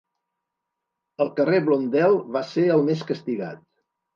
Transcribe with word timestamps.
El 1.27 1.29
carrer 1.41 1.59
Blondel 1.67 2.17
va 2.39 2.45
ser 2.55 2.67
el 2.79 2.85
més 2.89 3.05
castigat. 3.13 3.63